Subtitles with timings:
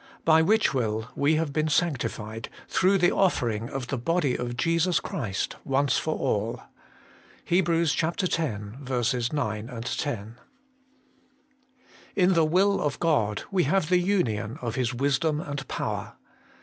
[0.25, 4.99] By which will we have been sanctified, through the offering of the body of Jesus
[4.99, 6.63] Christ once for all.'
[7.45, 7.69] HEB.
[7.69, 8.01] x.
[8.01, 8.81] 9,
[9.83, 10.35] 10.
[12.15, 16.13] IN the will of God we have the union of His Wisdom and Power.